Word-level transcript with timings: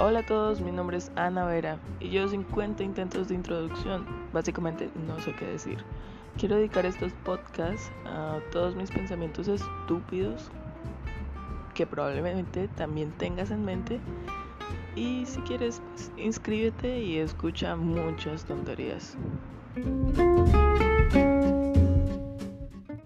Hola 0.00 0.20
a 0.20 0.22
todos, 0.26 0.60
mi 0.60 0.70
nombre 0.70 0.96
es 0.96 1.10
Ana 1.16 1.44
Vera 1.44 1.80
y 1.98 2.10
yo 2.10 2.28
50 2.28 2.84
intentos 2.84 3.26
de 3.26 3.34
introducción. 3.34 4.06
Básicamente 4.32 4.88
no 5.08 5.18
sé 5.18 5.34
qué 5.34 5.44
decir. 5.44 5.78
Quiero 6.38 6.54
dedicar 6.54 6.86
estos 6.86 7.12
podcasts 7.24 7.90
a 8.06 8.38
todos 8.52 8.76
mis 8.76 8.92
pensamientos 8.92 9.48
estúpidos 9.48 10.52
que 11.74 11.84
probablemente 11.84 12.68
también 12.68 13.10
tengas 13.18 13.50
en 13.50 13.64
mente. 13.64 13.98
Y 14.94 15.26
si 15.26 15.40
quieres, 15.40 15.82
pues 15.90 16.12
inscríbete 16.16 17.00
y 17.00 17.18
escucha 17.18 17.74
muchas 17.74 18.44
tonterías. 18.44 19.18